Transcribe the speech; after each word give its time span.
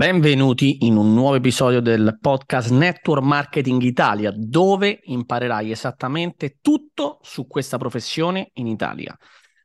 Benvenuti 0.00 0.86
in 0.86 0.96
un 0.96 1.12
nuovo 1.12 1.34
episodio 1.34 1.82
del 1.82 2.16
podcast 2.18 2.70
Network 2.70 3.22
Marketing 3.22 3.82
Italia, 3.82 4.32
dove 4.34 4.98
imparerai 5.02 5.70
esattamente 5.70 6.56
tutto 6.62 7.18
su 7.20 7.46
questa 7.46 7.76
professione 7.76 8.48
in 8.54 8.66
Italia. 8.66 9.14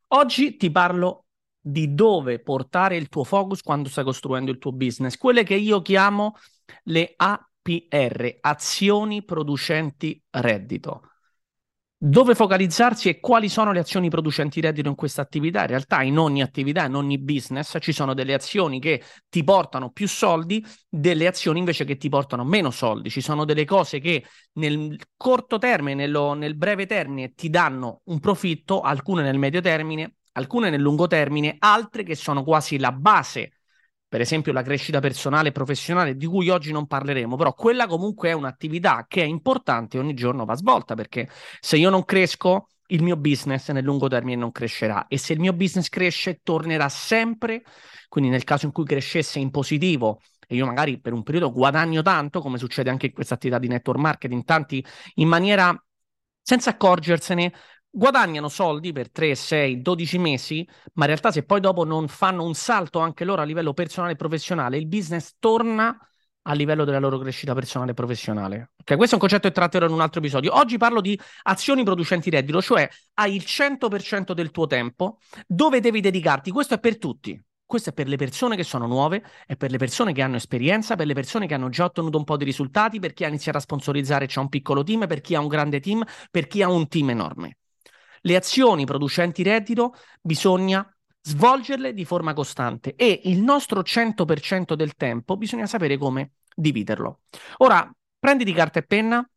Oggi 0.07 0.57
ti 0.57 0.69
parlo 0.71 1.27
di 1.57 1.93
dove 1.93 2.41
portare 2.41 2.97
il 2.97 3.07
tuo 3.07 3.23
focus 3.23 3.61
quando 3.61 3.87
stai 3.87 4.03
costruendo 4.03 4.51
il 4.51 4.57
tuo 4.57 4.73
business, 4.73 5.15
quelle 5.15 5.43
che 5.43 5.55
io 5.55 5.81
chiamo 5.81 6.33
le 6.83 7.13
APR, 7.15 8.39
azioni 8.41 9.23
producenti 9.23 10.21
reddito 10.31 11.11
dove 12.07 12.35
focalizzarsi 12.35 13.09
e 13.09 13.19
quali 13.19 13.49
sono 13.49 13.71
le 13.71 13.79
azioni 13.79 14.09
producenti 14.09 14.61
reddito 14.61 14.89
in 14.89 14.93
questa 14.93 15.23
attività. 15.23 15.61
In 15.61 15.67
realtà 15.67 16.03
in 16.03 16.19
ogni 16.19 16.43
attività, 16.43 16.85
in 16.85 16.93
ogni 16.93 17.17
business 17.17 17.77
ci 17.79 17.91
sono 17.91 18.13
delle 18.13 18.35
azioni 18.35 18.79
che 18.79 19.01
ti 19.27 19.43
portano 19.43 19.89
più 19.89 20.07
soldi, 20.07 20.63
delle 20.87 21.25
azioni 21.25 21.57
invece 21.57 21.83
che 21.83 21.97
ti 21.97 22.07
portano 22.07 22.43
meno 22.43 22.69
soldi. 22.69 23.09
Ci 23.09 23.21
sono 23.21 23.43
delle 23.43 23.65
cose 23.65 23.99
che 23.99 24.23
nel 24.53 24.99
corto 25.17 25.57
termine, 25.57 25.95
nello, 25.95 26.33
nel 26.33 26.55
breve 26.55 26.85
termine 26.85 27.33
ti 27.33 27.49
danno 27.49 28.01
un 28.03 28.19
profitto, 28.19 28.81
alcune 28.81 29.23
nel 29.23 29.39
medio 29.39 29.61
termine, 29.61 30.17
alcune 30.33 30.69
nel 30.69 30.81
lungo 30.81 31.07
termine, 31.07 31.55
altre 31.57 32.03
che 32.03 32.13
sono 32.13 32.43
quasi 32.43 32.77
la 32.77 32.91
base 32.91 33.61
per 34.15 34.23
esempio 34.23 34.53
la 34.53 34.61
crescita 34.61 35.01
personale 35.01 35.49
e 35.49 35.51
professionale, 35.51 36.15
di 36.15 36.25
cui 36.25 36.47
oggi 36.47 36.71
non 36.71 36.87
parleremo, 36.87 37.35
però 37.35 37.53
quella 37.53 37.85
comunque 37.85 38.29
è 38.29 38.31
un'attività 38.31 39.07
che 39.09 39.21
è 39.21 39.25
importante 39.25 39.97
e 39.97 39.99
ogni 39.99 40.13
giorno 40.13 40.45
va 40.45 40.55
svolta, 40.55 40.95
perché 40.95 41.27
se 41.59 41.75
io 41.75 41.89
non 41.89 42.05
cresco, 42.05 42.69
il 42.87 43.03
mio 43.03 43.17
business 43.17 43.69
nel 43.71 43.83
lungo 43.83 44.07
termine 44.07 44.37
non 44.37 44.53
crescerà. 44.53 45.07
E 45.07 45.17
se 45.17 45.33
il 45.33 45.41
mio 45.41 45.51
business 45.51 45.89
cresce, 45.89 46.39
tornerà 46.43 46.87
sempre, 46.87 47.61
quindi 48.07 48.29
nel 48.29 48.45
caso 48.45 48.65
in 48.67 48.71
cui 48.71 48.85
crescesse 48.85 49.37
in 49.39 49.51
positivo 49.51 50.21
e 50.47 50.55
io 50.55 50.65
magari 50.65 50.97
per 50.97 51.11
un 51.11 51.21
periodo 51.21 51.51
guadagno 51.51 52.01
tanto, 52.01 52.39
come 52.39 52.57
succede 52.57 52.89
anche 52.89 53.07
in 53.07 53.11
questa 53.11 53.33
attività 53.33 53.59
di 53.59 53.67
network 53.67 53.99
marketing, 53.99 54.45
tanti 54.45 54.81
in 55.15 55.27
maniera 55.27 55.77
senza 56.41 56.69
accorgersene 56.69 57.51
guadagnano 57.95 58.49
soldi 58.49 58.91
per 58.91 59.09
3, 59.09 59.35
6, 59.35 59.81
12 59.81 60.17
mesi, 60.17 60.67
ma 60.93 61.03
in 61.05 61.11
realtà 61.11 61.31
se 61.31 61.43
poi 61.43 61.61
dopo 61.61 61.85
non 61.85 62.07
fanno 62.09 62.43
un 62.43 62.53
salto 62.53 62.99
anche 62.99 63.23
loro 63.23 63.41
a 63.41 63.45
livello 63.45 63.73
personale 63.73 64.13
e 64.13 64.15
professionale, 64.17 64.77
il 64.77 64.87
business 64.87 65.35
torna 65.39 65.97
a 66.47 66.53
livello 66.53 66.83
della 66.83 66.99
loro 66.99 67.17
crescita 67.17 67.53
personale 67.53 67.91
e 67.91 67.93
professionale. 67.93 68.71
Ok, 68.77 68.97
questo 68.97 69.11
è 69.11 69.13
un 69.15 69.19
concetto 69.21 69.47
che 69.47 69.53
tratterò 69.53 69.85
in 69.85 69.93
un 69.93 70.01
altro 70.01 70.19
episodio. 70.19 70.55
Oggi 70.55 70.77
parlo 70.77 71.01
di 71.01 71.19
azioni 71.43 71.83
producenti 71.83 72.29
reddito, 72.29 72.61
cioè 72.61 72.87
hai 73.15 73.33
il 73.33 73.43
100% 73.45 74.33
del 74.33 74.51
tuo 74.51 74.67
tempo 74.67 75.19
dove 75.47 75.79
devi 75.79 76.01
dedicarti. 76.01 76.51
Questo 76.51 76.75
è 76.75 76.79
per 76.79 76.97
tutti. 76.97 77.41
Questo 77.65 77.89
è 77.89 77.93
per 77.93 78.07
le 78.07 78.15
persone 78.17 78.55
che 78.55 78.63
sono 78.63 78.85
nuove, 78.85 79.23
è 79.47 79.55
per 79.55 79.71
le 79.71 79.77
persone 79.77 80.13
che 80.13 80.21
hanno 80.21 80.35
esperienza, 80.35 80.95
per 80.95 81.07
le 81.07 81.15
persone 81.15 81.47
che 81.47 81.55
hanno 81.55 81.69
già 81.69 81.85
ottenuto 81.85 82.17
un 82.19 82.23
po' 82.23 82.37
di 82.37 82.43
risultati, 82.43 82.99
per 82.99 83.13
chi 83.13 83.23
ha 83.23 83.27
iniziato 83.27 83.57
a 83.57 83.61
sponsorizzare 83.61 84.27
c'è 84.27 84.39
un 84.39 84.49
piccolo 84.49 84.83
team, 84.83 85.07
per 85.07 85.21
chi 85.21 85.33
ha 85.33 85.39
un 85.39 85.47
grande 85.47 85.79
team, 85.79 86.03
per 86.29 86.45
chi 86.45 86.61
ha 86.61 86.69
un 86.69 86.87
team 86.87 87.09
enorme. 87.09 87.57
Le 88.25 88.35
azioni 88.35 88.85
producenti 88.85 89.43
reddito 89.43 89.93
bisogna 90.19 90.87
svolgerle 91.21 91.93
di 91.93 92.05
forma 92.05 92.33
costante 92.33 92.95
e 92.95 93.21
il 93.25 93.39
nostro 93.39 93.81
100% 93.81 94.73
del 94.73 94.95
tempo 94.95 95.37
bisogna 95.37 95.67
sapere 95.67 95.95
come 95.97 96.31
dividerlo. 96.55 97.19
Ora, 97.57 97.87
prenditi 98.17 98.51
carta 98.51 98.79
e 98.79 98.83
penna 98.83 99.29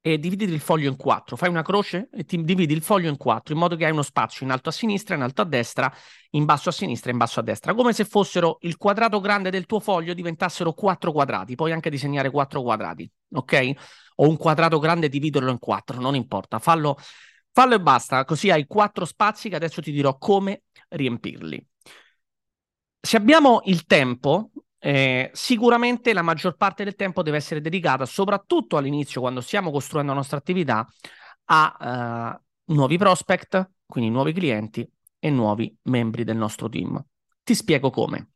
e 0.00 0.18
dividi 0.18 0.44
il 0.44 0.60
foglio 0.60 0.88
in 0.88 0.96
quattro, 0.96 1.34
fai 1.34 1.48
una 1.48 1.62
croce 1.62 2.08
e 2.12 2.24
ti 2.24 2.40
dividi 2.44 2.72
il 2.72 2.82
foglio 2.82 3.08
in 3.08 3.16
quattro 3.16 3.52
in 3.52 3.58
modo 3.58 3.74
che 3.74 3.84
hai 3.84 3.90
uno 3.90 4.02
spazio 4.02 4.46
in 4.46 4.52
alto 4.52 4.68
a 4.68 4.72
sinistra, 4.72 5.16
in 5.16 5.22
alto 5.22 5.42
a 5.42 5.44
destra, 5.44 5.92
in 6.30 6.44
basso 6.44 6.68
a 6.68 6.72
sinistra 6.72 7.10
in 7.10 7.16
basso 7.16 7.40
a 7.40 7.42
destra, 7.42 7.74
come 7.74 7.92
se 7.92 8.04
fossero 8.04 8.58
il 8.60 8.76
quadrato 8.76 9.18
grande 9.18 9.50
del 9.50 9.66
tuo 9.66 9.80
foglio 9.80 10.14
diventassero 10.14 10.72
quattro 10.72 11.10
quadrati, 11.10 11.56
puoi 11.56 11.72
anche 11.72 11.90
disegnare 11.90 12.30
quattro 12.30 12.62
quadrati, 12.62 13.10
ok? 13.32 13.72
O 14.16 14.28
un 14.28 14.36
quadrato 14.36 14.78
grande 14.78 15.08
dividerlo 15.08 15.50
in 15.50 15.58
quattro, 15.58 15.98
non 16.00 16.14
importa, 16.14 16.60
fallo 16.60 16.96
Fallo 17.56 17.74
e 17.76 17.80
basta, 17.80 18.24
così 18.24 18.50
hai 18.50 18.66
quattro 18.66 19.04
spazi 19.04 19.48
che 19.48 19.54
adesso 19.54 19.80
ti 19.80 19.92
dirò 19.92 20.18
come 20.18 20.64
riempirli. 20.88 21.64
Se 23.00 23.16
abbiamo 23.16 23.60
il 23.66 23.84
tempo, 23.84 24.50
eh, 24.80 25.30
sicuramente 25.32 26.12
la 26.12 26.22
maggior 26.22 26.56
parte 26.56 26.82
del 26.82 26.96
tempo 26.96 27.22
deve 27.22 27.36
essere 27.36 27.60
dedicata, 27.60 28.06
soprattutto 28.06 28.76
all'inizio, 28.76 29.20
quando 29.20 29.40
stiamo 29.40 29.70
costruendo 29.70 30.10
la 30.10 30.18
nostra 30.18 30.36
attività, 30.36 30.84
a 31.44 32.40
uh, 32.66 32.72
nuovi 32.74 32.98
prospect, 32.98 33.70
quindi 33.86 34.10
nuovi 34.10 34.32
clienti 34.32 34.90
e 35.20 35.30
nuovi 35.30 35.72
membri 35.82 36.24
del 36.24 36.36
nostro 36.36 36.68
team. 36.68 37.00
Ti 37.44 37.54
spiego 37.54 37.90
come. 37.90 38.33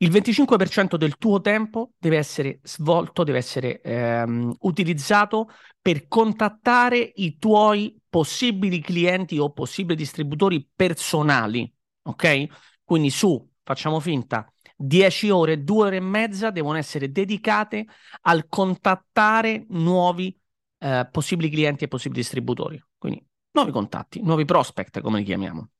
Il 0.00 0.10
25% 0.10 0.96
del 0.96 1.16
tuo 1.16 1.40
tempo 1.40 1.94
deve 1.98 2.18
essere 2.18 2.60
svolto, 2.62 3.24
deve 3.24 3.38
essere 3.38 3.80
ehm, 3.80 4.54
utilizzato 4.60 5.50
per 5.82 6.06
contattare 6.06 7.12
i 7.16 7.36
tuoi 7.36 8.00
possibili 8.08 8.80
clienti 8.80 9.38
o 9.38 9.50
possibili 9.50 9.96
distributori 9.96 10.64
personali, 10.72 11.70
ok? 12.02 12.46
Quindi 12.84 13.10
su, 13.10 13.44
facciamo 13.64 13.98
finta, 13.98 14.48
10 14.76 15.30
ore, 15.30 15.64
2 15.64 15.86
ore 15.86 15.96
e 15.96 16.00
mezza 16.00 16.50
devono 16.50 16.78
essere 16.78 17.10
dedicate 17.10 17.86
al 18.22 18.46
contattare 18.48 19.66
nuovi 19.70 20.38
eh, 20.78 21.08
possibili 21.10 21.50
clienti 21.50 21.82
e 21.84 21.88
possibili 21.88 22.20
distributori. 22.20 22.80
Quindi 22.96 23.26
nuovi 23.50 23.72
contatti, 23.72 24.22
nuovi 24.22 24.44
prospect, 24.44 25.00
come 25.00 25.18
li 25.18 25.24
chiamiamo. 25.24 25.70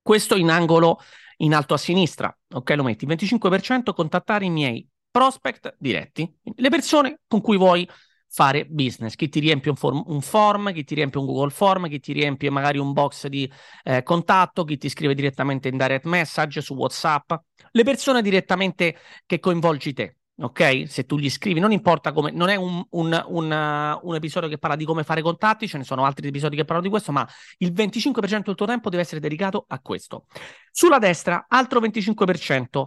Questo 0.00 0.36
in 0.36 0.50
angolo 0.50 1.00
in 1.38 1.54
alto 1.54 1.74
a 1.74 1.78
sinistra, 1.78 2.36
ok? 2.54 2.70
Lo 2.76 2.82
metti 2.82 3.06
25% 3.06 3.92
contattare 3.92 4.44
i 4.44 4.50
miei 4.50 4.86
prospect 5.10 5.76
diretti, 5.78 6.30
le 6.56 6.68
persone 6.70 7.20
con 7.26 7.40
cui 7.40 7.56
vuoi 7.56 7.88
fare 8.28 8.64
business, 8.64 9.14
chi 9.14 9.28
ti 9.28 9.40
riempie 9.40 9.70
un 9.70 9.76
form, 9.76 10.02
un 10.06 10.22
form, 10.22 10.72
chi 10.72 10.84
ti 10.84 10.94
riempie 10.94 11.20
un 11.20 11.26
Google 11.26 11.50
Form, 11.50 11.86
chi 11.88 12.00
ti 12.00 12.14
riempie 12.14 12.48
magari 12.48 12.78
un 12.78 12.94
box 12.94 13.26
di 13.26 13.50
eh, 13.84 14.02
contatto, 14.02 14.64
chi 14.64 14.78
ti 14.78 14.88
scrive 14.88 15.14
direttamente 15.14 15.68
in 15.68 15.76
direct 15.76 16.06
message 16.06 16.62
su 16.62 16.74
WhatsApp, 16.74 17.32
le 17.72 17.84
persone 17.84 18.22
direttamente 18.22 18.96
che 19.26 19.38
coinvolgi 19.38 19.92
te 19.92 20.16
ok? 20.42 20.84
Se 20.88 21.04
tu 21.04 21.18
gli 21.18 21.30
scrivi, 21.30 21.60
non 21.60 21.72
importa 21.72 22.12
come, 22.12 22.30
non 22.30 22.48
è 22.48 22.56
un, 22.56 22.84
un, 22.90 23.24
un, 23.28 23.98
un, 24.02 24.14
episodio 24.14 24.48
che 24.48 24.58
parla 24.58 24.76
di 24.76 24.84
come 24.84 25.04
fare 25.04 25.22
contatti, 25.22 25.68
ce 25.68 25.78
ne 25.78 25.84
sono 25.84 26.04
altri 26.04 26.28
episodi 26.28 26.56
che 26.56 26.64
parlano 26.64 26.82
di 26.82 26.90
questo, 26.90 27.12
ma 27.12 27.26
il 27.58 27.72
25% 27.72 28.42
del 28.46 28.54
tuo 28.54 28.66
tempo 28.66 28.90
deve 28.90 29.02
essere 29.02 29.20
dedicato 29.20 29.64
a 29.68 29.78
questo. 29.80 30.26
Sulla 30.70 30.98
destra, 30.98 31.46
altro 31.48 31.80
25%, 31.80 32.86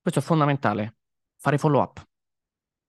questo 0.00 0.20
è 0.20 0.22
fondamentale, 0.22 0.96
fare 1.38 1.58
follow 1.58 1.82
up. 1.82 2.04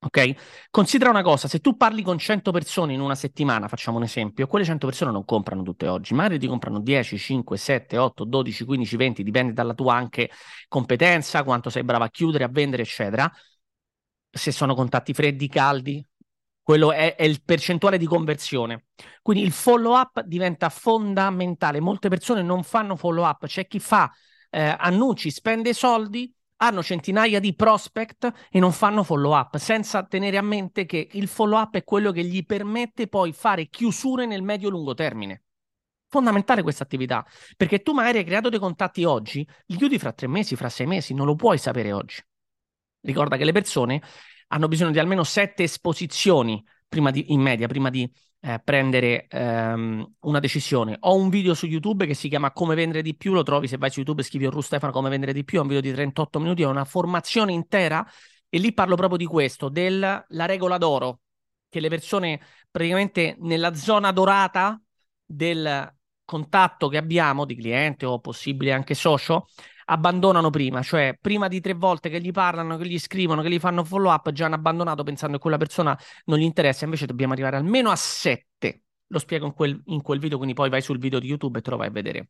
Ok? 0.06 0.68
Considera 0.70 1.10
una 1.10 1.22
cosa, 1.22 1.48
se 1.48 1.60
tu 1.60 1.78
parli 1.78 2.02
con 2.02 2.18
100 2.18 2.52
persone 2.52 2.92
in 2.92 3.00
una 3.00 3.16
settimana, 3.16 3.70
facciamo 3.70 3.98
un 3.98 4.04
esempio, 4.04 4.48
quelle 4.48 4.66
100 4.66 4.86
persone 4.86 5.12
non 5.12 5.24
comprano 5.24 5.62
tutte 5.62 5.88
oggi, 5.88 6.14
magari 6.14 6.40
ti 6.40 6.48
comprano 6.48 6.80
10, 6.82 7.18
5, 7.18 7.56
7, 7.56 7.98
8, 7.98 8.26
12, 8.26 8.66
15, 8.66 8.96
20, 8.98 9.24
dipende 9.24 9.54
dalla 9.54 9.74
tua 9.74 9.96
anche 9.96 10.30
competenza, 10.68 11.44
quanto 11.44 11.70
sei 11.70 11.86
brava 11.86 12.06
a 12.06 12.10
chiudere, 12.10 12.44
a 12.44 12.50
vendere, 12.50 12.84
eccetera 12.84 13.32
se 14.34 14.52
sono 14.52 14.74
contatti 14.74 15.14
freddi, 15.14 15.48
caldi, 15.48 16.04
quello 16.64 16.92
è, 16.92 17.16
è, 17.16 17.24
il 17.24 17.44
percentuale 17.44 17.98
di 17.98 18.06
conversione. 18.06 18.86
Quindi 19.22 19.44
il 19.44 19.52
follow 19.52 19.96
up 19.96 20.22
diventa 20.22 20.70
fondamentale. 20.70 21.80
Molte 21.80 22.10
persone 22.10 22.42
non 22.42 22.64
fanno 22.64 22.96
follow 22.96 23.26
up, 23.26 23.46
c'è 23.46 23.68
chi 23.68 23.80
fa 23.80 24.12
eh, 24.50 24.76
annunci, 24.80 25.30
spende 25.30 25.74
soldi, 25.74 26.34
hanno 26.58 26.82
centinaia 26.82 27.40
di 27.40 27.54
prospect 27.54 28.32
e 28.50 28.60
non 28.60 28.72
fanno 28.72 29.04
follow 29.04 29.36
up, 29.38 29.58
senza 29.58 30.04
tenere 30.04 30.38
a 30.38 30.42
mente 30.42 30.86
che 30.86 31.10
il 31.12 31.28
follow 31.28 31.60
up 31.60 31.76
è 31.76 31.84
quello 31.84 32.12
che 32.12 32.24
gli 32.24 32.46
permette 32.46 33.08
poi 33.08 33.34
fare 33.34 33.68
chiusure 33.68 34.26
nel 34.26 34.42
medio-lungo 34.42 34.94
termine. 34.94 35.44
Fondamentale 36.08 36.62
questa 36.62 36.84
attività, 36.84 37.26
perché 37.58 37.82
tu 37.82 37.92
magari 37.92 38.20
hai 38.20 38.24
creato 38.24 38.50
dei 38.50 38.60
contatti 38.60 39.04
oggi, 39.04 39.46
li 39.66 39.76
chiudi 39.76 40.00
fra 40.00 40.14
tre 40.14 40.28
mesi, 40.28 40.56
fra 40.56 40.70
sei 40.70 40.86
mesi, 40.86 41.14
non 41.14 41.26
lo 41.26 41.36
puoi 41.36 41.58
sapere 41.58 41.92
oggi. 41.92 42.24
Ricorda 43.04 43.38
che 43.38 43.46
le 43.46 43.52
persone 43.52 44.02
hanno 44.48 44.68
bisogno 44.68 44.92
di 44.92 45.00
almeno 45.00 45.24
sette 45.24 45.64
esposizioni 45.64 46.64
di, 46.90 47.34
in 47.34 47.42
media 47.42 47.68
prima 47.68 47.90
di 47.90 48.10
eh, 48.40 48.62
prendere 48.64 49.28
ehm, 49.28 50.16
una 50.22 50.40
decisione. 50.40 50.98
Ho 51.02 51.16
un 51.16 51.30
video 51.30 51.54
su 51.54 51.66
YouTube 51.66 52.06
che 52.06 52.14
si 52.14 52.30
chiama 52.30 52.52
Come 52.52 52.76
vendere 52.76 53.02
di 53.02 53.16
più, 53.16 53.34
lo 53.34 53.44
trovi 53.44 53.68
se 53.68 53.78
vai 53.78 53.90
su 53.90 54.00
YouTube 54.00 54.22
e 54.22 54.26
scrivi 54.26 54.46
Ru 54.46 54.62
Stefano 54.62 54.92
come 54.92 55.10
vendere 55.10 55.34
di 55.34 55.44
più, 55.44 55.58
è 55.58 55.62
un 55.62 55.68
video 55.68 55.82
di 55.82 55.92
38 55.92 56.40
minuti, 56.40 56.62
è 56.62 56.66
una 56.66 56.86
formazione 56.86 57.52
intera 57.52 58.06
e 58.50 58.60
lì 58.60 58.74
parlo 58.74 58.96
proprio 58.96 59.18
di 59.18 59.26
questo, 59.26 59.70
della 59.70 60.26
regola 60.28 60.78
d'oro, 60.78 61.22
che 61.70 61.80
le 61.80 61.90
persone 61.90 62.40
praticamente 62.70 63.36
nella 63.40 63.74
zona 63.74 64.12
dorata 64.12 64.80
del 65.26 65.92
contatto 66.24 66.88
che 66.88 66.98
abbiamo 66.98 67.46
di 67.46 67.56
cliente 67.56 68.06
o 68.06 68.20
possibile 68.20 68.72
anche 68.72 68.94
socio, 68.94 69.48
abbandonano 69.86 70.50
prima, 70.50 70.82
cioè 70.82 71.18
prima 71.20 71.48
di 71.48 71.62
tre 71.62 71.74
volte 71.74 72.10
che 72.10 72.22
gli 72.22 72.32
parlano, 72.32 72.78
che 72.78 72.88
gli 72.88 73.00
scrivono, 73.00 73.42
che 73.42 73.50
gli 73.50 73.60
fanno 73.60 73.84
follow 73.84 74.12
up, 74.12 74.32
già 74.32 74.46
hanno 74.46 74.56
abbandonato 74.56 75.04
pensando 75.04 75.36
che 75.36 75.42
quella 75.42 75.58
persona 75.58 75.98
non 76.26 76.40
gli 76.40 76.44
interessa, 76.44 76.86
invece 76.86 77.06
dobbiamo 77.06 77.34
arrivare 77.34 77.58
almeno 77.58 77.90
a 77.90 77.96
sette. 77.96 78.82
Lo 79.08 79.20
spiego 79.20 79.46
in 79.46 79.54
quel, 79.54 79.82
in 79.86 80.02
quel 80.02 80.20
video, 80.20 80.38
quindi 80.38 80.56
poi 80.56 80.70
vai 80.70 80.82
sul 80.82 80.98
video 80.98 81.20
di 81.20 81.28
YouTube 81.28 81.60
e 81.60 81.62
te 81.62 81.70
lo 81.70 81.78
vai 81.78 81.88
a 81.88 81.92
vedere. 81.92 82.30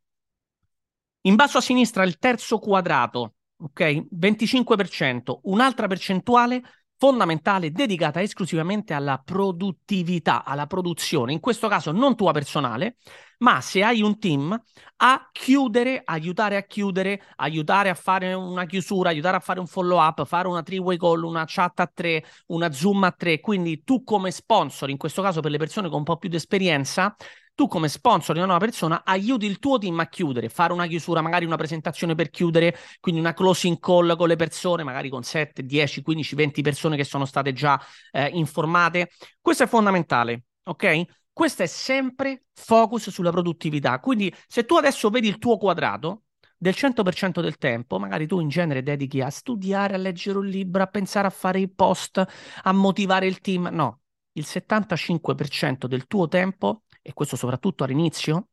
In 1.22 1.36
basso 1.36 1.60
a 1.60 1.62
sinistra 1.62 2.04
il 2.04 2.18
terzo 2.18 2.60
quadrato, 2.60 3.36
ok? 3.58 4.08
25%, 4.12 5.40
un'altra 5.44 5.88
percentuale 5.88 6.62
fondamentale 7.04 7.74
dedicata 7.74 8.22
esclusivamente 8.22 8.94
alla 8.94 9.22
produttività, 9.22 10.46
alla 10.46 10.68
produzione, 10.68 11.34
in 11.34 11.42
questo 11.42 11.68
caso 11.68 11.92
non 11.92 12.16
tua 12.16 12.32
personale, 12.32 12.96
ma 13.40 13.60
se 13.60 13.84
hai 13.84 14.02
un 14.02 14.18
team, 14.18 14.58
a 14.96 15.30
chiudere, 15.34 16.02
aiutare 16.06 16.56
a 16.56 16.64
chiudere, 16.64 17.22
aiutare 17.36 17.90
a 17.90 17.94
fare 17.94 18.34
una 18.34 18.66
chiusura, 18.66 19.10
aiutare 19.10 19.36
a 19.36 19.42
fare 19.42 19.60
un 19.60 19.68
follow 19.68 20.00
up, 20.00 20.24
fare 20.24 20.48
una 20.48 20.64
three-way 20.64 20.96
call, 20.96 21.24
una 21.24 21.44
chat 21.46 21.82
a 21.82 21.92
tre, 21.94 22.24
una 22.48 22.72
Zoom 22.72 23.04
a 23.04 23.12
tre. 23.12 23.42
Quindi 23.42 23.84
tu 23.84 24.06
come 24.06 24.32
sponsor, 24.32 24.90
in 24.90 24.96
questo 24.96 25.22
caso 25.22 25.42
per 25.42 25.52
le 25.52 25.58
persone 25.58 25.90
con 25.90 25.98
un 25.98 26.04
po' 26.06 26.16
più 26.16 26.30
di 26.30 26.38
esperienza, 26.38 27.14
tu 27.56 27.68
come 27.68 27.88
sponsor 27.88 28.34
di 28.34 28.40
una 28.42 28.48
nuova 28.48 28.66
persona 28.66 29.04
aiuti 29.06 29.46
il 29.46 29.60
tuo 29.60 29.78
team 29.78 30.00
a 30.00 30.08
chiudere, 30.08 30.50
fare 30.50 30.74
una 30.74 30.88
chiusura, 30.88 31.22
magari 31.22 31.46
una 31.46 31.56
presentazione 31.56 32.16
per 32.16 32.30
chiudere, 32.30 32.76
quindi 33.00 33.20
una 33.20 33.34
closing 33.34 33.80
call 33.80 34.16
con 34.16 34.28
le 34.28 34.36
persone, 34.36 34.84
magari 34.84 35.10
con 35.10 35.24
7, 35.24 35.64
10, 35.64 36.02
15, 36.02 36.36
20 36.36 36.62
persone 36.62 36.96
che 36.98 37.04
sono 37.04 37.26
state 37.26 37.54
già 37.54 37.80
eh, 38.12 38.28
informate. 38.34 39.12
Questo 39.40 39.64
è 39.64 39.68
fondamentale, 39.68 40.46
ok? 40.64 41.04
Questo 41.32 41.64
è 41.64 41.68
sempre 41.68 42.46
focus 42.54 43.10
sulla 43.10 43.32
produttività. 43.32 44.00
Quindi 44.00 44.34
se 44.48 44.66
tu 44.66 44.76
adesso 44.76 45.10
vedi 45.10 45.28
il 45.28 45.38
tuo 45.38 45.58
quadrato, 45.58 46.24
del 46.64 46.74
100% 46.74 47.42
del 47.42 47.58
tempo, 47.58 48.00
magari 48.00 48.26
tu 48.26 48.40
in 48.40 48.48
genere 48.48 48.84
dedichi 48.84 49.20
a 49.20 49.30
studiare, 49.30 49.96
a 49.96 49.98
leggere 49.98 50.38
un 50.38 50.46
libro, 50.46 50.82
a 50.82 50.88
pensare 50.88 51.28
a 51.28 51.30
fare 51.30 51.60
i 51.60 51.70
post, 51.70 52.26
a 52.64 52.72
motivare 52.72 53.28
il 53.28 53.42
team. 53.42 53.68
No, 53.70 54.00
il 54.34 54.46
75% 54.48 55.88
del 55.88 56.08
tuo 56.08 56.30
tempo 56.30 56.83
e 57.04 57.14
questo 57.14 57.36
soprattutto 57.36 57.84
all'inizio, 57.84 58.48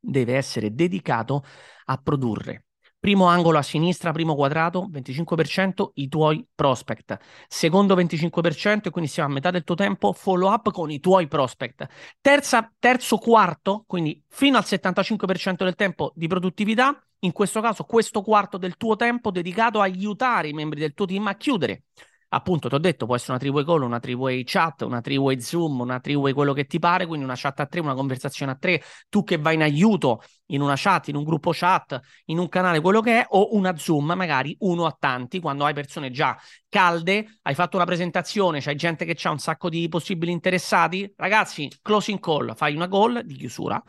deve 0.00 0.36
essere 0.36 0.74
dedicato 0.74 1.44
a 1.84 1.98
produrre. 1.98 2.64
Primo 2.98 3.26
angolo 3.26 3.56
a 3.56 3.62
sinistra, 3.62 4.12
primo 4.12 4.34
quadrato, 4.34 4.86
25% 4.90 5.92
i 5.94 6.08
tuoi 6.08 6.46
prospect. 6.54 7.18
Secondo 7.48 7.94
25%, 7.94 8.88
e 8.88 8.90
quindi 8.90 9.08
siamo 9.10 9.30
a 9.30 9.32
metà 9.32 9.50
del 9.50 9.64
tuo 9.64 9.74
tempo, 9.74 10.12
follow 10.12 10.52
up 10.52 10.70
con 10.70 10.90
i 10.90 11.00
tuoi 11.00 11.26
prospect. 11.26 11.86
Terza, 12.20 12.70
terzo 12.78 13.16
quarto, 13.16 13.84
quindi 13.86 14.22
fino 14.28 14.58
al 14.58 14.64
75% 14.66 15.64
del 15.64 15.76
tempo 15.76 16.12
di 16.14 16.26
produttività, 16.26 17.02
in 17.20 17.32
questo 17.32 17.62
caso 17.62 17.84
questo 17.84 18.20
quarto 18.20 18.58
del 18.58 18.76
tuo 18.76 18.96
tempo 18.96 19.30
dedicato 19.30 19.80
a 19.80 19.84
aiutare 19.84 20.48
i 20.48 20.52
membri 20.52 20.80
del 20.80 20.92
tuo 20.92 21.06
team 21.06 21.26
a 21.26 21.36
chiudere 21.36 21.84
appunto 22.32 22.68
ti 22.68 22.74
ho 22.74 22.78
detto 22.78 23.06
può 23.06 23.14
essere 23.14 23.32
una 23.32 23.40
three-way 23.40 23.64
call, 23.64 23.82
una 23.82 23.98
three-way 24.00 24.44
chat, 24.44 24.82
una 24.82 25.00
three-way 25.00 25.40
Zoom, 25.40 25.80
una 25.80 26.00
three-way 26.00 26.32
quello 26.32 26.52
che 26.52 26.66
ti 26.66 26.78
pare, 26.78 27.06
quindi 27.06 27.24
una 27.24 27.34
chat 27.36 27.60
a 27.60 27.66
tre, 27.66 27.80
una 27.80 27.94
conversazione 27.94 28.52
a 28.52 28.54
tre, 28.56 28.82
tu 29.08 29.24
che 29.24 29.38
vai 29.38 29.54
in 29.54 29.62
aiuto 29.62 30.22
in 30.46 30.60
una 30.60 30.74
chat, 30.76 31.08
in 31.08 31.16
un 31.16 31.24
gruppo 31.24 31.50
chat, 31.52 31.98
in 32.26 32.38
un 32.38 32.48
canale, 32.48 32.80
quello 32.80 33.00
che 33.00 33.20
è, 33.20 33.26
o 33.30 33.54
una 33.56 33.76
Zoom, 33.76 34.12
magari 34.12 34.56
uno 34.60 34.86
a 34.86 34.96
tanti, 34.98 35.40
quando 35.40 35.64
hai 35.64 35.74
persone 35.74 36.10
già 36.10 36.36
calde, 36.68 37.38
hai 37.42 37.54
fatto 37.54 37.76
una 37.76 37.84
presentazione, 37.86 38.60
c'hai 38.60 38.76
gente 38.76 39.04
che 39.04 39.16
ha 39.26 39.30
un 39.30 39.38
sacco 39.38 39.68
di 39.68 39.88
possibili 39.88 40.32
interessati, 40.32 41.12
ragazzi, 41.16 41.70
closing 41.82 42.18
call, 42.20 42.54
fai 42.54 42.74
una 42.74 42.88
call 42.88 43.20
di 43.22 43.34
chiusura, 43.36 43.82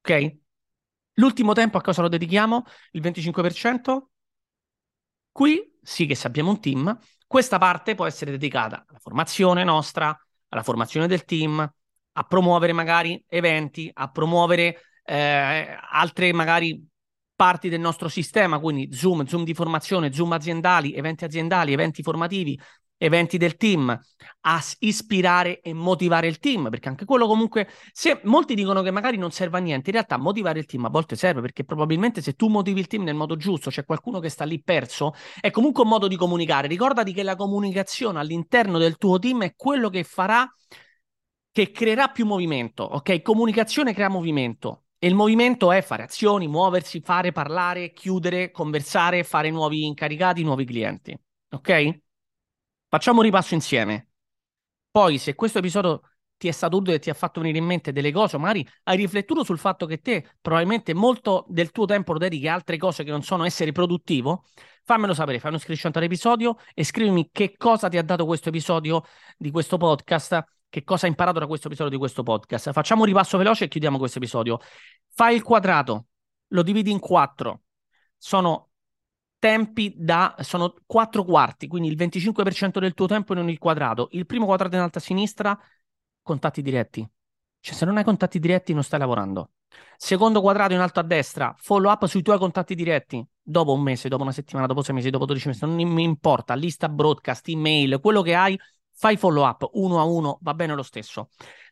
ok? 0.00 0.36
L'ultimo 1.14 1.52
tempo 1.52 1.78
a 1.78 1.80
cosa 1.80 2.02
lo 2.02 2.08
dedichiamo? 2.08 2.64
Il 2.92 3.00
25%? 3.00 4.10
Qui 5.30 5.78
sì 5.82 6.06
che 6.06 6.14
se 6.14 6.26
abbiamo 6.26 6.50
un 6.50 6.60
team, 6.60 6.96
questa 7.34 7.58
parte 7.58 7.96
può 7.96 8.06
essere 8.06 8.30
dedicata 8.30 8.84
alla 8.88 9.00
formazione 9.00 9.64
nostra, 9.64 10.16
alla 10.50 10.62
formazione 10.62 11.08
del 11.08 11.24
team, 11.24 11.68
a 12.12 12.22
promuovere 12.22 12.72
magari 12.72 13.24
eventi, 13.26 13.90
a 13.92 14.08
promuovere 14.08 14.82
eh, 15.02 15.76
altre 15.90 16.32
magari 16.32 16.80
parti 17.34 17.68
del 17.68 17.80
nostro 17.80 18.06
sistema, 18.08 18.60
quindi 18.60 18.94
Zoom, 18.94 19.24
Zoom 19.24 19.42
di 19.42 19.52
formazione, 19.52 20.12
Zoom 20.12 20.30
aziendali, 20.30 20.94
eventi 20.94 21.24
aziendali, 21.24 21.72
eventi 21.72 22.04
formativi, 22.04 22.56
eventi 22.96 23.36
del 23.38 23.56
team, 23.56 23.98
a 24.46 24.62
ispirare 24.80 25.60
e 25.60 25.72
motivare 25.72 26.26
il 26.26 26.38
team, 26.38 26.70
perché 26.70 26.88
anche 26.88 27.04
quello 27.04 27.26
comunque, 27.26 27.68
se 27.92 28.20
molti 28.24 28.54
dicono 28.54 28.82
che 28.82 28.90
magari 28.90 29.16
non 29.16 29.30
serve 29.30 29.58
a 29.58 29.60
niente, 29.60 29.90
in 29.90 29.96
realtà 29.96 30.16
motivare 30.16 30.58
il 30.58 30.66
team 30.66 30.84
a 30.84 30.88
volte 30.88 31.16
serve, 31.16 31.40
perché 31.40 31.64
probabilmente 31.64 32.22
se 32.22 32.34
tu 32.34 32.48
motivi 32.48 32.80
il 32.80 32.86
team 32.86 33.02
nel 33.02 33.14
modo 33.14 33.36
giusto, 33.36 33.70
c'è 33.70 33.84
qualcuno 33.84 34.20
che 34.20 34.28
sta 34.28 34.44
lì 34.44 34.62
perso, 34.62 35.12
è 35.40 35.50
comunque 35.50 35.82
un 35.82 35.88
modo 35.88 36.08
di 36.08 36.16
comunicare. 36.16 36.68
Ricordati 36.68 37.12
che 37.12 37.22
la 37.22 37.36
comunicazione 37.36 38.18
all'interno 38.18 38.78
del 38.78 38.96
tuo 38.96 39.18
team 39.18 39.42
è 39.44 39.54
quello 39.56 39.88
che 39.90 40.04
farà, 40.04 40.50
che 41.50 41.70
creerà 41.70 42.08
più 42.08 42.26
movimento, 42.26 42.82
ok? 42.82 43.22
Comunicazione 43.22 43.94
crea 43.94 44.08
movimento. 44.08 44.84
E 44.98 45.06
il 45.06 45.14
movimento 45.14 45.70
è 45.70 45.82
fare 45.82 46.02
azioni, 46.04 46.48
muoversi, 46.48 47.00
fare, 47.00 47.30
parlare, 47.30 47.92
chiudere, 47.92 48.50
conversare, 48.50 49.22
fare 49.22 49.50
nuovi 49.50 49.84
incaricati, 49.84 50.42
nuovi 50.42 50.64
clienti. 50.64 51.14
Ok? 51.50 52.03
Facciamo 52.94 53.18
un 53.18 53.24
ripasso 53.24 53.54
insieme. 53.54 54.10
Poi, 54.88 55.18
se 55.18 55.34
questo 55.34 55.58
episodio 55.58 56.00
ti 56.36 56.46
è 56.46 56.52
stato 56.52 56.76
utile 56.76 56.94
e 56.94 56.98
ti 57.00 57.10
ha 57.10 57.14
fatto 57.14 57.40
venire 57.40 57.58
in 57.58 57.64
mente 57.64 57.90
delle 57.90 58.12
cose, 58.12 58.38
magari 58.38 58.64
hai 58.84 58.96
riflettuto 58.96 59.42
sul 59.42 59.58
fatto 59.58 59.84
che 59.84 59.98
te 59.98 60.24
probabilmente 60.40 60.94
molto 60.94 61.44
del 61.48 61.72
tuo 61.72 61.86
tempo 61.86 62.12
lo 62.12 62.20
dedichi 62.20 62.46
a 62.46 62.54
altre 62.54 62.76
cose 62.76 63.02
che 63.02 63.10
non 63.10 63.24
sono 63.24 63.44
essere 63.44 63.72
produttivo, 63.72 64.44
fammelo 64.84 65.12
sapere, 65.12 65.40
fai 65.40 65.50
uno 65.50 65.58
screenshot 65.58 65.96
all'episodio 65.96 66.54
e 66.72 66.84
scrivimi 66.84 67.30
che 67.32 67.56
cosa 67.56 67.88
ti 67.88 67.98
ha 67.98 68.04
dato 68.04 68.26
questo 68.26 68.50
episodio 68.50 69.02
di 69.36 69.50
questo 69.50 69.76
podcast, 69.76 70.44
che 70.68 70.84
cosa 70.84 71.06
hai 71.06 71.10
imparato 71.10 71.40
da 71.40 71.48
questo 71.48 71.66
episodio 71.66 71.90
di 71.90 71.98
questo 71.98 72.22
podcast. 72.22 72.70
Facciamo 72.70 73.00
un 73.00 73.08
ripasso 73.08 73.36
veloce 73.36 73.64
e 73.64 73.68
chiudiamo 73.68 73.98
questo 73.98 74.18
episodio. 74.18 74.60
Fai 75.12 75.34
il 75.34 75.42
quadrato, 75.42 76.06
lo 76.46 76.62
dividi 76.62 76.92
in 76.92 77.00
quattro. 77.00 77.62
Sono 78.16 78.68
tempi 79.44 79.92
da 79.94 80.34
sono 80.38 80.74
quattro 80.86 81.22
quarti, 81.22 81.66
quindi 81.66 81.88
il 81.88 81.96
25% 81.96 82.80
del 82.80 82.94
tuo 82.94 83.06
tempo 83.06 83.38
in 83.38 83.46
il 83.46 83.58
quadrato. 83.58 84.08
Il 84.12 84.24
primo 84.24 84.46
quadrato 84.46 84.74
in 84.76 84.80
alto 84.80 84.96
a 84.96 85.00
sinistra, 85.02 85.58
contatti 86.22 86.62
diretti. 86.62 87.06
Cioè, 87.60 87.74
se 87.74 87.84
non 87.84 87.98
hai 87.98 88.04
contatti 88.04 88.38
diretti, 88.38 88.72
non 88.72 88.82
stai 88.82 89.00
lavorando. 89.00 89.50
Secondo 89.98 90.40
quadrato 90.40 90.72
in 90.72 90.78
alto 90.78 91.00
a 91.00 91.02
destra, 91.02 91.54
follow 91.58 91.92
up 91.92 92.06
sui 92.06 92.22
tuoi 92.22 92.38
contatti 92.38 92.74
diretti. 92.74 93.22
Dopo 93.42 93.74
un 93.74 93.82
mese, 93.82 94.08
dopo 94.08 94.22
una 94.22 94.32
settimana, 94.32 94.66
dopo 94.66 94.80
sei 94.80 94.94
mesi, 94.94 95.10
dopo 95.10 95.26
12 95.26 95.48
mesi, 95.48 95.66
non 95.66 95.74
mi 95.74 96.02
importa. 96.04 96.54
Lista 96.54 96.88
broadcast, 96.88 97.46
email, 97.48 98.00
quello 98.00 98.22
che 98.22 98.34
hai, 98.34 98.58
fai 98.94 99.18
follow 99.18 99.46
up 99.46 99.68
uno 99.74 100.00
a 100.00 100.04
uno, 100.04 100.38
va 100.40 100.54
bene 100.54 100.74
lo 100.74 100.82
stesso. 100.82 101.28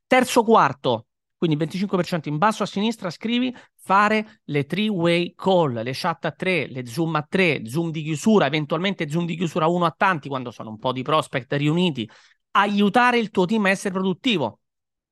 Terzo 0.06 0.42
quarto, 0.42 1.06
quindi 1.42 1.56
25% 1.56 2.28
in 2.28 2.38
basso 2.38 2.62
a 2.62 2.66
sinistra, 2.66 3.10
scrivi 3.10 3.52
fare 3.74 4.42
le 4.44 4.64
three-way 4.64 5.34
call, 5.34 5.82
le 5.82 5.90
chat 5.92 6.24
a 6.26 6.30
tre, 6.30 6.68
le 6.68 6.86
zoom 6.86 7.16
a 7.16 7.26
tre, 7.28 7.66
zoom 7.66 7.90
di 7.90 8.04
chiusura, 8.04 8.46
eventualmente 8.46 9.10
zoom 9.10 9.26
di 9.26 9.34
chiusura 9.34 9.66
uno 9.66 9.84
a 9.84 9.92
tanti 9.96 10.28
quando 10.28 10.52
sono 10.52 10.70
un 10.70 10.78
po' 10.78 10.92
di 10.92 11.02
prospect 11.02 11.52
riuniti, 11.54 12.08
aiutare 12.52 13.18
il 13.18 13.30
tuo 13.30 13.44
team 13.44 13.64
a 13.64 13.70
essere 13.70 13.92
produttivo. 13.92 14.60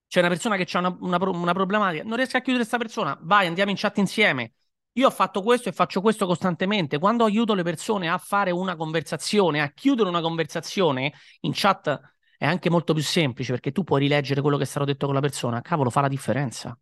C'è 0.07 0.21
una 0.21 0.29
persona 0.29 0.55
che 0.55 0.69
ha 0.71 0.79
una, 0.79 0.97
una, 1.01 1.19
una 1.31 1.53
problematica, 1.53 2.05
non 2.05 2.15
riesci 2.15 2.37
a 2.37 2.43
chiudere 2.43 2.65
questa 2.65 2.79
persona, 2.79 3.19
vai, 3.23 3.49
andiamo 3.49 3.73
in 3.73 3.77
chat 3.77 3.99
insieme. 3.99 4.53
Io 4.93 5.09
ho 5.09 5.11
fatto 5.11 5.43
questo 5.43 5.69
e 5.69 5.73
faccio 5.73 6.01
questo 6.01 6.27
costantemente. 6.27 7.01
Quando 7.01 7.25
aiuto 7.25 7.55
le 7.55 7.65
persone 7.65 8.09
a 8.09 8.19
fare 8.19 8.53
una 8.53 8.77
conversazione, 8.77 9.61
a 9.61 9.73
chiudere 9.73 10.09
una 10.09 10.21
conversazione 10.21 11.13
in 11.41 11.51
chat 11.53 12.01
è 12.41 12.47
anche 12.47 12.71
molto 12.71 12.95
più 12.95 13.03
semplice 13.03 13.53
perché 13.53 13.71
tu 13.71 13.85
puoi 13.85 14.01
rileggere 14.01 14.41
quello 14.41 14.57
che 14.57 14.63
è 14.63 14.67
stato 14.67 14.87
detto 14.87 15.05
con 15.05 15.15
la 15.15 15.21
persona. 15.21 15.61
Cavolo, 15.61 15.91
fa 15.91 16.01
la 16.01 16.09
differenza. 16.09 16.77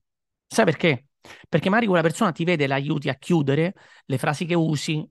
Sai 0.47 0.65
perché? 0.65 1.09
Perché 1.49 1.69
magari 1.69 1.87
quella 1.89 2.01
persona 2.01 2.31
ti 2.31 2.45
vede, 2.45 2.69
l'aiuti 2.69 3.09
a 3.09 3.17
chiudere 3.17 3.75
le 4.05 4.19
frasi 4.19 4.45
che 4.45 4.55
usi, 4.55 5.05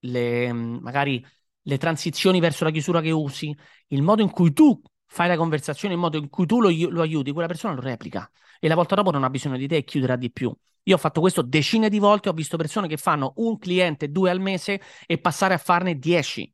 le, 0.00 0.52
mm, 0.52 0.76
magari 0.82 1.24
le 1.62 1.78
transizioni 1.78 2.38
verso 2.38 2.64
la 2.64 2.70
chiusura 2.70 3.00
che 3.00 3.10
usi, 3.12 3.56
il 3.88 4.02
modo 4.02 4.20
in 4.20 4.30
cui 4.30 4.52
tu 4.52 4.78
fai 5.06 5.26
la 5.26 5.38
conversazione, 5.38 5.94
il 5.94 6.00
modo 6.00 6.18
in 6.18 6.28
cui 6.28 6.44
tu 6.44 6.60
lo, 6.60 6.68
lo 6.90 7.00
aiuti, 7.00 7.32
quella 7.32 7.48
persona 7.48 7.72
lo 7.72 7.80
replica 7.80 8.30
e 8.60 8.68
la 8.68 8.74
volta 8.74 8.94
dopo 8.94 9.10
non 9.10 9.24
ha 9.24 9.30
bisogno 9.30 9.56
di 9.56 9.66
te 9.66 9.76
e 9.76 9.84
chiuderà 9.84 10.16
di 10.16 10.30
più. 10.30 10.54
Io 10.82 10.96
ho 10.96 10.98
fatto 10.98 11.20
questo 11.22 11.40
decine 11.40 11.88
di 11.88 11.98
volte, 11.98 12.28
ho 12.28 12.34
visto 12.34 12.58
persone 12.58 12.88
che 12.88 12.98
fanno 12.98 13.32
un 13.36 13.56
cliente, 13.56 14.10
due 14.10 14.28
al 14.28 14.38
mese 14.38 14.82
e 15.06 15.16
passare 15.16 15.54
a 15.54 15.58
farne 15.58 15.98
dieci. 15.98 16.53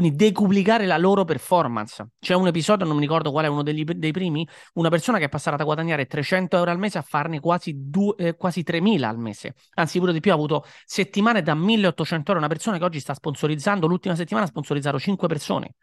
Quindi 0.00 0.16
decuplicare 0.16 0.86
la 0.86 0.96
loro 0.96 1.26
performance. 1.26 2.12
C'è 2.18 2.34
un 2.34 2.46
episodio, 2.46 2.86
non 2.86 2.94
mi 2.94 3.02
ricordo 3.02 3.30
qual 3.30 3.44
è 3.44 3.48
uno 3.48 3.62
degli, 3.62 3.84
dei 3.84 4.12
primi, 4.12 4.48
una 4.74 4.88
persona 4.88 5.18
che 5.18 5.26
è 5.26 5.28
passata 5.28 5.56
da 5.56 5.64
guadagnare 5.64 6.06
300 6.06 6.56
euro 6.56 6.70
al 6.70 6.78
mese 6.78 6.96
a 6.96 7.02
farne 7.02 7.38
quasi, 7.38 7.74
due, 7.76 8.14
eh, 8.16 8.34
quasi 8.34 8.62
3.000 8.62 9.10
al 9.10 9.18
mese. 9.18 9.56
Anzi, 9.74 9.98
pure 9.98 10.14
di 10.14 10.20
più, 10.20 10.30
ha 10.30 10.34
avuto 10.36 10.64
settimane 10.86 11.42
da 11.42 11.54
1.800 11.54 12.30
euro. 12.32 12.38
Una 12.38 12.48
persona 12.48 12.78
che 12.78 12.84
oggi 12.84 12.98
sta 12.98 13.12
sponsorizzando, 13.12 13.86
l'ultima 13.86 14.14
settimana 14.14 14.46
ha 14.46 14.48
sponsorizzato 14.48 14.98
5 14.98 15.28
persone 15.28 15.74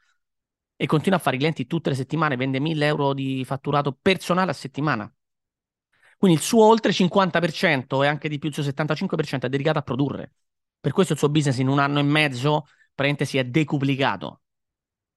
e 0.76 0.88
continua 0.88 1.20
a 1.20 1.22
fare 1.22 1.36
i 1.36 1.40
clienti 1.40 1.68
tutte 1.68 1.92
le 1.92 1.96
settimane, 1.96 2.36
vende 2.38 2.58
1.000 2.58 2.86
euro 2.86 3.14
di 3.14 3.46
fatturato 3.46 3.96
personale 4.02 4.50
a 4.50 4.56
settimana. 4.56 5.14
Quindi 6.18 6.38
il 6.38 6.44
suo 6.44 6.66
oltre 6.66 6.92
50% 6.92 8.04
e 8.04 8.08
anche 8.08 8.30
di 8.30 8.40
più 8.40 8.50
il 8.50 8.56
suo 8.56 8.64
75% 8.64 9.46
è 9.46 9.50
dedicato 9.50 9.78
a 9.78 9.84
produrre. 9.84 10.34
Per 10.80 10.92
questo 10.92 11.14
il 11.14 11.20
suo 11.20 11.30
business 11.30 11.60
in 11.60 11.68
un 11.68 11.78
anno 11.78 12.00
e 12.00 12.04
mezzo 12.04 12.66
parentesi, 12.98 13.38
è 13.38 13.46
decuplicato. 13.46 14.42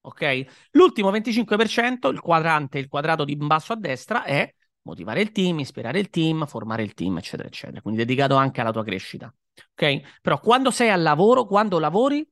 Ok? 0.02 0.68
L'ultimo 0.72 1.10
25%, 1.10 2.10
il 2.10 2.20
quadrante, 2.20 2.78
il 2.78 2.88
quadrato 2.88 3.24
di 3.24 3.36
basso 3.36 3.72
a 3.72 3.76
destra, 3.76 4.22
è 4.24 4.54
motivare 4.82 5.22
il 5.22 5.32
team, 5.32 5.60
ispirare 5.60 5.98
il 5.98 6.10
team, 6.10 6.46
formare 6.46 6.82
il 6.82 6.92
team, 6.92 7.16
eccetera, 7.16 7.48
eccetera. 7.48 7.80
Quindi 7.80 8.04
dedicato 8.04 8.36
anche 8.36 8.60
alla 8.60 8.70
tua 8.70 8.84
crescita. 8.84 9.34
Ok? 9.72 10.20
Però 10.20 10.38
quando 10.40 10.70
sei 10.70 10.90
al 10.90 11.00
lavoro, 11.00 11.46
quando 11.46 11.78
lavori, 11.78 12.26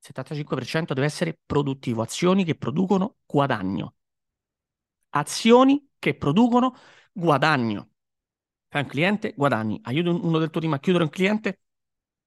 75% 0.00 0.94
deve 0.94 1.06
essere 1.06 1.38
produttivo, 1.44 2.02
azioni 2.02 2.44
che 2.44 2.54
producono 2.54 3.16
guadagno. 3.26 3.94
Azioni 5.10 5.88
che 5.98 6.14
producono 6.16 6.76
guadagno. 7.12 7.90
Fai 8.68 8.82
un 8.82 8.88
cliente, 8.88 9.34
guadagni. 9.36 9.80
Aiuti 9.82 10.08
uno 10.08 10.38
del 10.38 10.50
tuo 10.50 10.60
team 10.60 10.74
a 10.74 10.78
chiudere 10.78 11.04
un 11.04 11.10
cliente, 11.10 11.60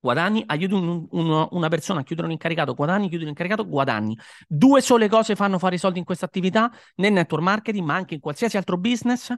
guadagni. 0.08 0.44
Aiuti 0.46 0.74
un, 0.74 1.08
un, 1.10 1.48
una 1.52 1.68
persona 1.68 2.00
a 2.00 2.04
chiudere 2.04 2.28
un 2.28 2.34
incaricato, 2.34 2.74
guadagni. 2.74 3.10
Chiudere 3.10 3.24
un 3.24 3.30
incaricato, 3.30 3.68
guadagni. 3.68 4.18
Due 4.48 4.82
sole 4.82 5.10
cose 5.10 5.36
fanno 5.36 5.60
fare 5.60 5.76
i 5.76 5.78
soldi 5.78 6.00
in 6.00 6.06
questa 6.06 6.26
attività, 6.26 6.72
nel 6.96 7.12
network 7.12 7.44
marketing, 7.44 7.86
ma 7.86 7.96
anche 7.96 8.14
in 8.14 8.20
qualsiasi 8.20 8.58
altro 8.58 8.78
business, 8.78 9.34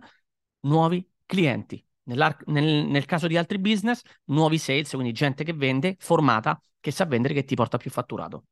nuovi 0.61 1.07
clienti. 1.25 1.83
Nel, 2.03 2.35
nel, 2.47 3.05
caso 3.05 3.27
di 3.27 3.37
altri 3.37 3.59
business, 3.59 4.01
nuovi 4.25 4.57
sales, 4.57 4.89
quindi 4.91 5.11
gente 5.11 5.43
che 5.43 5.53
vende, 5.53 5.95
formata, 5.99 6.59
che 6.79 6.91
sa 6.91 7.05
vendere, 7.05 7.35
che 7.35 7.43
ti 7.43 7.55
porta 7.55 7.77
più 7.77 7.91
fatturato. 7.91 8.45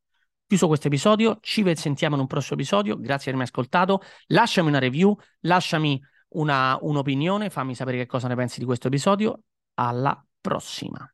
Chiuso 0.46 0.68
questo 0.68 0.88
episodio, 0.88 1.40
ci 1.42 1.64
sentiamo 1.76 2.16
in 2.16 2.22
un 2.22 2.28
prossimo 2.28 2.60
episodio. 2.60 2.96
Grazie 2.96 3.32
per 3.32 3.34
avermi 3.34 3.44
ascoltato. 3.44 4.02
Lasciami 4.28 4.68
una 4.70 4.80
review, 4.80 5.16
lasciami 5.42 6.00
una, 6.30 6.78
un'opinione, 6.80 7.50
fammi 7.50 7.76
sapere 7.76 7.98
che 7.98 8.06
cosa 8.06 8.28
ne 8.28 8.36
pensi 8.36 8.60
di 8.60 8.66
questo 8.66 8.88
episodio. 8.88 9.42
Alla 9.74 10.24
prossima. 10.40 11.12